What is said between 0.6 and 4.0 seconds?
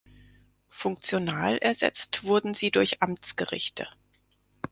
Funktional ersetzt wurden sie durch Amtsgerichte.